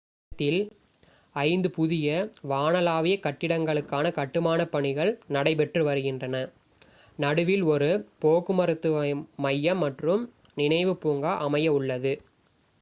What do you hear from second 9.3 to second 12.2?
மையம் மற்றும் நினைவு பூங்கா அமைய உள்ளது